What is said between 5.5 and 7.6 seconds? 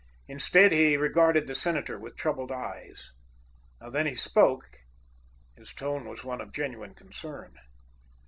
his tone was one of genuine concern.